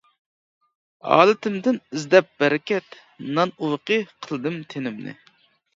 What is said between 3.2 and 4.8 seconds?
نان ئۇۋىقى قىلدىم